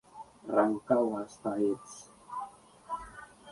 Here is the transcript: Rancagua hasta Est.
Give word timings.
Rancagua 0.53 1.19
hasta 1.21 1.51
Est. 1.69 1.99